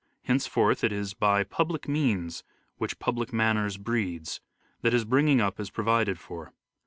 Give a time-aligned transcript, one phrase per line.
[0.23, 2.43] Henceforth it is" by public means
[2.77, 4.41] which public manners breeds,"
[4.81, 6.53] that his bringing up is pro vided for.